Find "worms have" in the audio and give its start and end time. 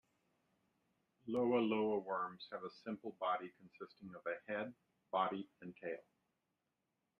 1.99-2.63